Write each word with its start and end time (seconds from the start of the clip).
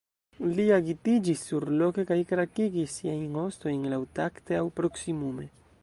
Ili 0.45 0.63
agitiĝis 0.77 1.43
surloke 1.49 2.05
kaj 2.13 2.17
krakigis 2.31 2.97
siajn 3.01 3.39
ostojn 3.45 3.87
laŭtakte, 3.93 4.61
aŭ 4.63 4.69
proksimume. 4.81 5.49